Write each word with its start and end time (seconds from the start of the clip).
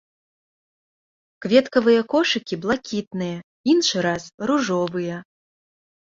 Кветкавыя 1.45 2.01
кошыкі 2.13 2.55
блакітныя, 2.63 3.35
іншы 3.73 3.97
раз 4.07 4.23
ружовыя. 4.53 5.21